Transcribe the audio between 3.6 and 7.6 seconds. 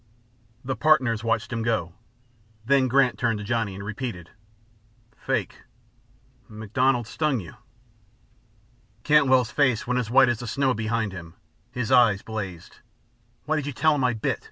and repeated: "Fake! MacDonald stung you."